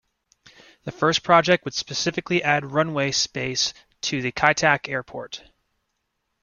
[0.83, 5.43] The first project would specifically add runway space to the Kai Tak Airport.